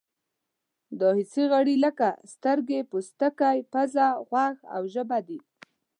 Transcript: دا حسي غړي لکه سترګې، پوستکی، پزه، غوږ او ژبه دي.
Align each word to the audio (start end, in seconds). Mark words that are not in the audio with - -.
دا 0.99 1.09
حسي 1.17 1.43
غړي 1.53 1.75
لکه 1.85 2.09
سترګې، 2.33 2.79
پوستکی، 2.91 3.57
پزه، 3.71 4.07
غوږ 4.27 4.55
او 4.75 4.81
ژبه 4.93 5.19
دي. 5.27 5.39